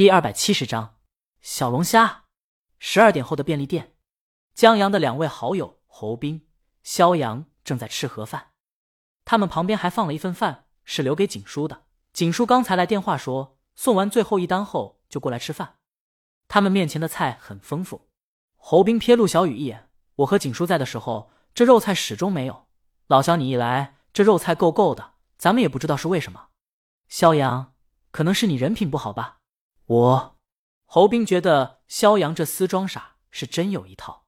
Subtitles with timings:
[0.00, 0.96] 第二百七十章
[1.42, 2.24] 小龙虾。
[2.78, 3.94] 十二点后的便利店，
[4.54, 6.48] 江阳的两位好友侯斌、
[6.82, 8.52] 肖阳正在吃盒饭，
[9.26, 11.82] 他们旁边还放了一份饭，是留给景叔的。
[12.14, 15.74] 景叔刚才来电话说，送完最后一单后就过来吃饭。
[16.48, 18.08] 他们面前的菜很丰富。
[18.56, 22.68] 侯斌瞥陆小雨一眼：“我和景叔在的时候，这肉菜始终没有。
[23.08, 26.48] 老肖你一来，这肉菜够够的，咱们也不知道是为什么。”
[27.06, 27.74] 肖阳，
[28.10, 29.39] 可能是你人品不好吧？
[29.90, 30.38] 我，
[30.84, 34.24] 侯斌觉得肖阳这厮装傻是真有一套。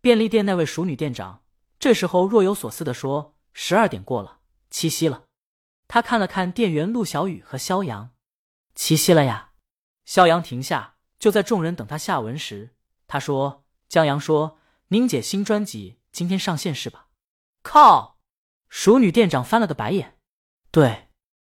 [0.00, 1.42] 便利店那位熟女店长
[1.78, 4.38] 这时候若有所思的说：“十二点过了，
[4.70, 5.24] 七夕了。”
[5.86, 8.12] 他看了看店员陆小雨和肖阳，
[8.74, 9.50] 七夕了呀。
[10.06, 12.74] 肖阳停下，就在众人等他下文时，
[13.06, 17.08] 他说：“江阳说，宁姐新专辑今天上线是吧？”
[17.62, 18.18] 靠！
[18.70, 20.18] 熟女店长翻了个白眼。
[20.70, 21.10] 对。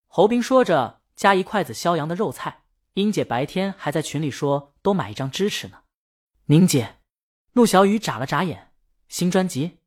[0.05, 2.65] 侯斌说着，夹一筷子肖阳的肉菜。
[2.97, 5.83] 英姐白天还在群里说，都买一张支持呢。
[6.45, 6.95] 宁姐，
[7.53, 8.71] 陆小雨眨了眨眼。
[9.07, 9.77] 新专辑，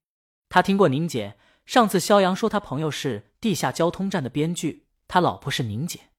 [0.49, 1.37] 他听过宁姐。
[1.67, 6.11] 上次肖阳说他朋友是地下交通站的编剧，他老婆是宁姐。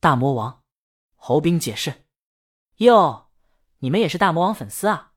[0.00, 0.62] 大魔王，
[1.14, 2.06] 侯斌解释。
[2.78, 3.28] 哟，
[3.80, 5.12] 你们也是大魔王粉丝啊？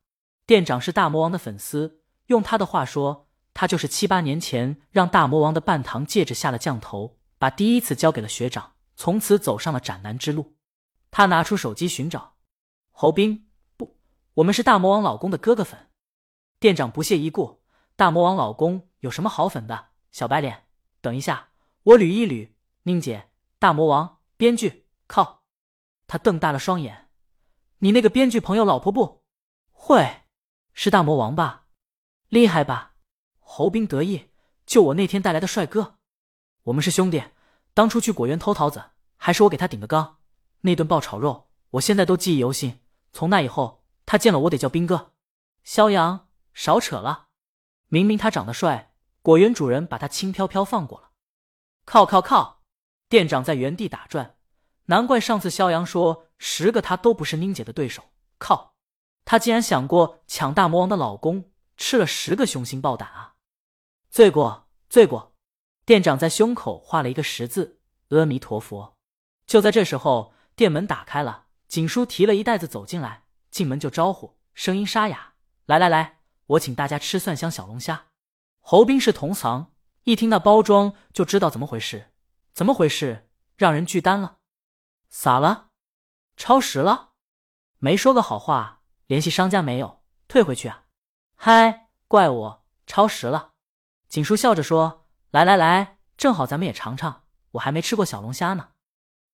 [0.45, 7.17] 店长是大魔王的粉丝，用他的话说，他就是七八年前让大魔王的半糖戒指下了降头。
[7.37, 10.57] 把第一次交给了学长，从此走上了斩男之路。
[11.15, 12.37] 他拿出手机寻找
[12.89, 13.47] 侯斌，
[13.77, 13.99] 不，
[14.33, 15.91] 我们是大魔王老公的哥哥粉。
[16.59, 17.61] 店长不屑一顾
[17.95, 19.89] ：“大魔王老公有什么好粉的？
[20.11, 20.65] 小白脸，
[21.01, 21.49] 等一下，
[21.83, 22.53] 我捋一捋。
[22.85, 25.43] 宁姐，大魔王编剧，靠！”
[26.07, 27.11] 他瞪大了双眼
[27.77, 29.21] ：“你那个编剧朋友老婆不
[29.71, 30.23] 会
[30.73, 31.67] 是大魔王吧？
[32.27, 32.95] 厉害吧？”
[33.37, 34.31] 侯斌得意
[34.65, 35.99] ：“就我那天带来的帅哥。”
[36.63, 37.23] 我们是兄弟，
[37.75, 38.83] 当初去果园偷桃子，
[39.15, 40.17] 还是我给他顶的缸。
[40.65, 42.79] 那顿爆炒肉，我现在都记忆犹新。
[43.11, 45.11] 从那以后，他见了我得叫兵哥。
[45.63, 47.27] 肖阳，少扯了，
[47.87, 51.11] 明明他长得帅，果园主人把他轻飘飘放过了。
[51.85, 52.61] 靠靠靠！
[53.09, 54.37] 店长在原地打转，
[54.85, 58.11] 难怪上次肖阳说十个他都不是宁姐的对手。
[58.37, 58.75] 靠，
[59.25, 63.35] 他竟然想过抢大魔王的老公，吃了十个雄心豹胆啊！
[64.09, 65.35] 罪过，罪过！
[65.85, 68.97] 店长在胸口画了一个十字，阿弥陀佛。
[69.45, 75.33] 就在这时候，店门打开了，景叔提了一袋子走进来，进门就招呼，声音沙哑
[75.65, 78.05] ：“来来来，我请大家吃蒜香小龙虾。”
[78.61, 82.11] 侯斌是同行，一听那包装就知道怎么回事。
[82.53, 83.29] 怎么回事？
[83.57, 84.37] 让人拒单了？
[85.09, 85.69] 咋了？
[86.37, 87.09] 超时了？
[87.79, 90.03] 没说个好话，联系商家没有？
[90.27, 90.85] 退回去啊？
[91.35, 93.53] 嗨，怪我超时了。
[94.07, 95.07] 景叔笑着说。
[95.31, 98.72] 来来来，正好咱们也尝尝，我还没吃过小龙虾呢。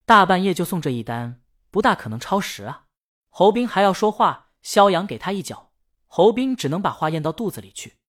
[0.10, 1.40] 大半夜就送这一单，
[1.70, 2.86] 不大可能超时啊！
[3.30, 5.70] 侯斌还要说话，肖阳给他一脚，
[6.08, 8.00] 侯斌只能把话咽到肚子里去。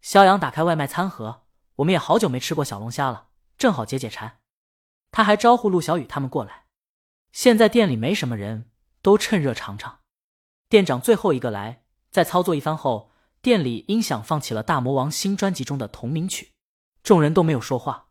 [0.00, 1.42] 肖阳打开外卖餐盒，
[1.74, 4.38] 我们也好久没吃过小龙虾了，正好解解馋。
[5.10, 6.66] 他还招呼陆小雨他们过来。
[7.32, 8.70] 现在店里没什么人，
[9.02, 9.98] 都趁热尝尝。
[10.68, 13.10] 店长最后一个来，在操作一番后，
[13.42, 16.52] 店里音响放起了大魔王新专辑中的同名曲。
[17.02, 18.06] 众人都没有说话，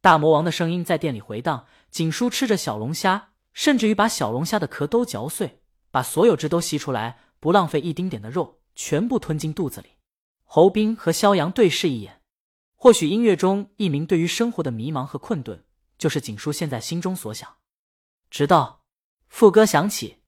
[0.00, 1.66] 大魔王的声音在店里回荡。
[1.96, 9.92] 景叔吃着小龙虾，甚至于把小龙虾的壳都嚼碎，把所有汁都吸出来，不浪费一丁点的肉，全部吞进肚子里。
[10.44, 12.20] 侯斌和肖阳对视一眼，
[12.74, 15.64] 或许音乐中一名对于生活的迷茫和困顿，
[15.96, 17.56] 就是景叔现在心中所想。
[18.28, 18.82] 直到
[19.28, 20.18] 副歌响起，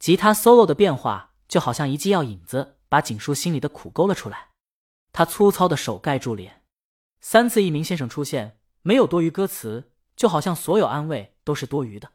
[0.00, 4.48] 吉他 solo 的变化就好像一剂药引子，把景叔心里的苦勾了出来。
[5.12, 6.64] 他粗糙的手盖住脸。
[7.20, 9.91] 三次一名先生出现，没有多余歌词，
[10.22, 12.12] 就好像所有安慰都是多余的，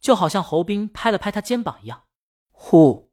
[0.00, 2.06] 就好像侯斌拍了拍他肩膀一样。
[2.50, 3.12] 呼，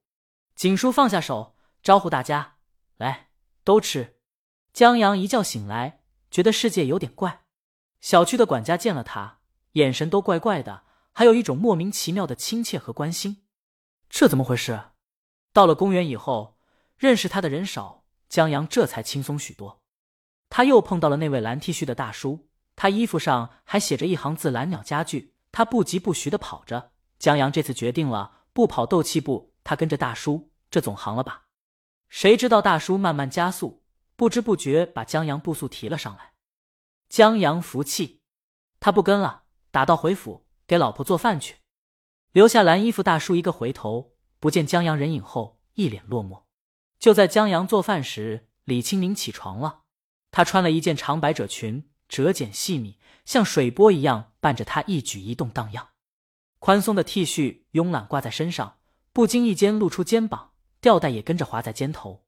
[0.56, 2.56] 景叔放下手，招呼大家
[2.98, 3.30] 来
[3.64, 4.18] 都吃。
[4.74, 7.44] 江阳一觉醒来，觉得世界有点怪。
[8.02, 9.42] 小区的管家见了他，
[9.74, 13.46] 眼神都怪怪的，还有一种莫名其妙的亲切和关心。
[14.10, 14.90] 这怎么回事？
[15.54, 16.58] 到了公园以后，
[16.98, 19.84] 认识他的人少，江阳这才轻松许多。
[20.50, 25.34] 他又碰到了那位蓝 T 恤的大叔，他衣服上还写着一行字“蓝鸟家具”。
[25.52, 26.92] 他不疾不徐的跑着。
[27.18, 31.46] 江阳这次决定了不跑斗气步，他跟着大叔，这总行了吧？
[32.10, 33.84] 谁知道大叔慢慢加速，
[34.18, 36.34] 不知不觉把江阳步速提了上来。
[37.08, 38.20] 江阳服气，
[38.82, 41.56] 他不跟了，打道回府给老婆做饭去，
[42.34, 46.44] 留下蓝衣服大叔一个回头，不见江阳人影后，一脸落寞。
[47.00, 49.84] 就在江阳做饭时，李青宁起床了。
[50.32, 55.90] 她穿了一件长百褶裙，褶茧细密，像水波一样伴着他一举一动荡漾。
[56.60, 58.80] 宽松的 T 恤慵懒挂在身上，
[59.14, 62.26] 不经意间露出肩膀，吊带也跟着滑在肩头。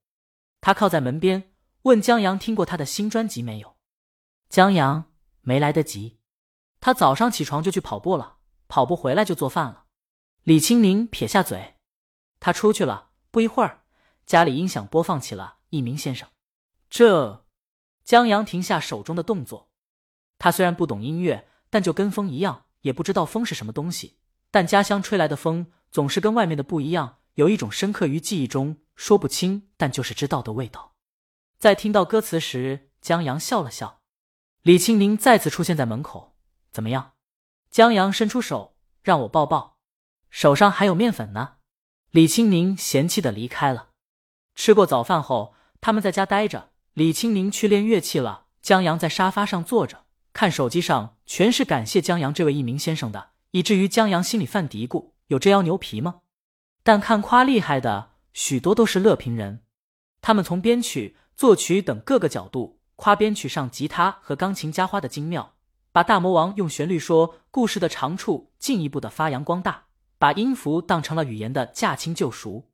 [0.61, 1.51] 他靠在门边，
[1.83, 3.77] 问江阳听过他的新专辑没有。
[4.49, 6.19] 江阳没来得及，
[6.79, 8.37] 他早上起床就去跑步了，
[8.67, 9.85] 跑步回来就做饭了。
[10.43, 11.75] 李青宁撇下嘴，
[12.39, 13.09] 他出去了。
[13.29, 13.83] 不一会儿，
[14.25, 16.27] 家里音响播放起了《一鸣先生》。
[16.89, 17.45] 这，
[18.07, 19.69] 江阳停下手中的动作。
[20.39, 24.17] 他虽然不懂音乐，但就跟风一样，也不知道风是什么东西。
[24.49, 30.93] 但家乡吹来的风总是跟外面的不一样，有一种深刻于记忆中、说不清但就是知道的味道。
[31.59, 33.99] 在听到歌词时，江阳笑了笑。
[34.61, 36.37] 李青宁再次出现在门口，
[36.71, 37.11] 怎么样？
[37.69, 39.79] 江阳伸出手让我抱抱，
[40.29, 41.57] 手上还有面粉呢。
[42.11, 43.89] 李青宁嫌弃的离开了。
[44.55, 46.71] 吃过早饭后，他们在家待着。
[46.97, 53.29] 李青宁去练乐器了，江阳在沙发上坐着，看手机上全是感谢江阳这位一鸣先生的。
[53.51, 56.21] 以至于江阳心里犯嘀咕：有这样牛皮吗？
[56.81, 59.61] 但看夸厉害的许多都是乐评人，
[60.21, 65.53] 他们从编曲、作曲等各个角度夸编曲上吉他和钢琴加花的精妙，
[65.91, 69.85] 把大魔王用旋律说故事的长处进一步的发扬光大，
[70.17, 72.71] 把音符当成了语言的驾轻就熟。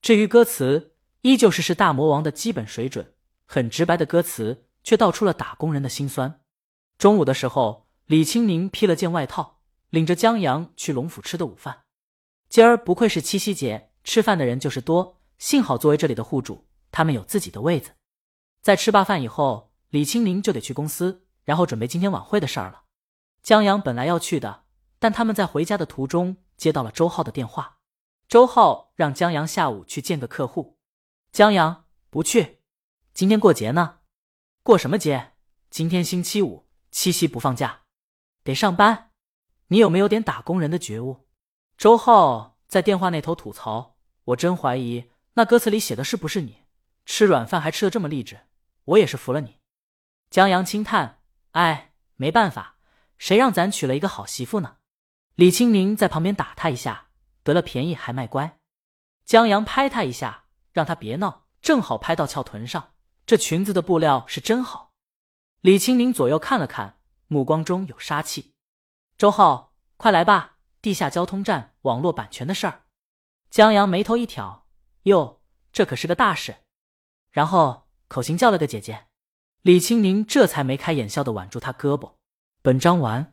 [0.00, 3.14] 至于歌词，依旧是是大魔王的基本水准，
[3.46, 6.40] 很直白的歌词，却道出了打工人的辛酸。
[6.98, 9.60] 中午的时候，李青宁披了件外套。
[9.92, 11.82] 领着江阳去龙府吃的午饭，
[12.48, 15.20] 今儿不愧是七夕节，吃饭的人就是多。
[15.36, 17.90] 幸好作为这里的户主，他们有自己的位子。
[18.62, 22.84] 在吃罢饭以后，李青宁就得去公司，然后准备今天晚会的事儿了。
[23.42, 24.64] 江阳本来要去的，
[24.98, 27.76] 但他们在回家的途中接到了周浩的电话。
[28.26, 30.78] 周浩让江阳下午去见个客户。
[31.32, 32.61] 江阳不去，
[33.14, 33.98] 今天过节呢。
[34.62, 35.32] 过什么节？
[35.68, 37.82] 今天星期五，七夕不放假，
[38.42, 39.10] 得上班。
[39.66, 41.28] 你有没有点打工人的觉悟？
[41.76, 46.62] 周浩在电话那头吐槽：“我真怀疑那歌词里写的是不是你？
[47.04, 48.46] 吃软饭还吃的这么励志，
[48.84, 49.58] 我也是服了你。”
[50.30, 51.20] 江阳轻叹
[51.52, 52.76] ：“哎，没办法，
[53.18, 54.78] 谁让咱娶了一个好媳妇呢？”
[55.36, 57.08] 李青宁在旁边打他一下，
[57.42, 58.58] 得了便宜还卖乖。
[59.26, 62.91] 江阳拍他一下，让他别闹，正好拍到翘臀上。
[63.32, 64.92] 这裙子的布料是真好。
[65.62, 66.98] 李青宁左右看了看，
[67.28, 68.52] 目光中有杀气。
[69.16, 70.58] 周浩，快来吧！
[70.82, 72.82] 地下交通站网络版权的事儿。
[73.48, 74.66] 江阳眉头一挑，
[75.04, 75.40] 哟，
[75.72, 76.56] 这可是个大事。
[77.30, 79.06] 然后口型叫了个姐姐。
[79.62, 82.16] 李青宁这才眉开眼笑的挽住他胳膊。
[82.60, 83.31] 本章完。